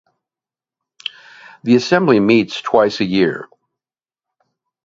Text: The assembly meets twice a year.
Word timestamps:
The 1.63 1.75
assembly 1.75 2.19
meets 2.19 2.59
twice 2.59 3.01
a 3.01 3.05
year. 3.05 3.47